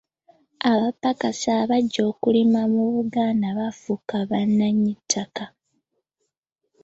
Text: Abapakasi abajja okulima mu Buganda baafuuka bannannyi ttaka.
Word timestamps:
Abapakasi 0.71 1.47
abajja 1.61 2.01
okulima 2.11 2.61
mu 2.73 2.83
Buganda 2.95 3.47
baafuuka 3.57 4.15
bannannyi 4.29 4.93
ttaka. 4.99 5.45